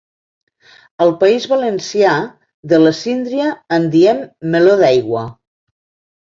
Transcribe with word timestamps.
Al 1.03 1.11
País 1.23 1.43
Valencià 1.51 2.13
de 2.71 2.79
la 2.85 2.95
síndria 3.01 3.51
en 3.79 3.87
diem 3.97 4.25
meló 4.57 4.75
d'aigua. 4.83 5.27